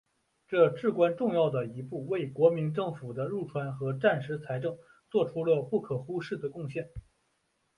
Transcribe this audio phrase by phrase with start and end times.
[0.47, 4.75] 这至关重要一步为国民政府的入川和战时财政
[5.11, 6.89] 作出了不可忽视的贡献。